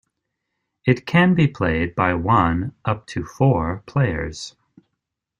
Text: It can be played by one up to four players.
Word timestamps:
It 0.83 1.05
can 1.05 1.35
be 1.35 1.45
played 1.45 1.93
by 1.93 2.15
one 2.15 2.73
up 2.83 3.05
to 3.05 3.23
four 3.23 3.83
players. 3.85 4.55